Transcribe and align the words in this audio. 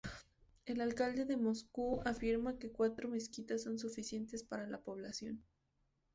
El 0.65 0.81
alcalde 0.81 1.25
de 1.25 1.37
Moscú 1.37 2.01
afirma 2.05 2.57
que 2.57 2.71
cuatro 2.71 3.07
mezquitas 3.07 3.61
son 3.61 3.77
suficientes 3.77 4.41
para 4.43 4.65
la 4.65 4.81
población. 4.81 5.43